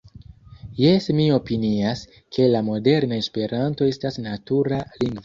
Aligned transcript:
Jes, 0.83 1.09
mi 1.19 1.27
opinias, 1.35 2.01
ke 2.37 2.47
la 2.55 2.63
moderna 2.71 3.21
Esperanto 3.25 3.91
estas 3.91 4.19
natura 4.25 4.81
lingvo. 5.05 5.19